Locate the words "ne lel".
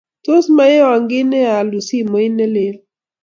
2.35-2.75